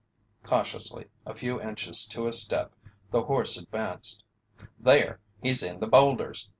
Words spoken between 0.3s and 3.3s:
Cautiously, a few inches to a step, the